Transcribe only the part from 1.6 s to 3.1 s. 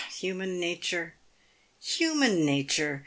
human natur!